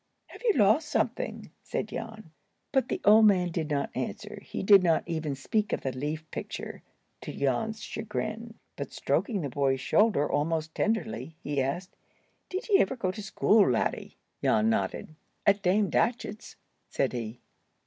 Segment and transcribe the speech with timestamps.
[0.29, 2.31] "Have you lost something?" said Jan.
[2.71, 4.39] But the old man did not answer.
[4.41, 6.81] He did not even speak of the leaf picture,
[7.21, 8.55] to Jan's chagrin.
[8.75, 11.95] But, stroking the boy's shoulder almost tenderly, he asked,
[12.49, 15.13] "Did ye ever go to school, laddie?" Jan nodded.
[15.45, 16.55] "At Dame Datchett's,"
[16.89, 17.39] said he.